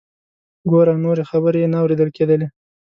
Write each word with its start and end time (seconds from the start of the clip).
ګوره…. 0.71 0.93
نورې 1.05 1.23
خبرې 1.31 1.59
یې 1.63 1.67
نه 1.73 1.77
اوریدل 1.81 2.09
کیدلې. 2.17 2.47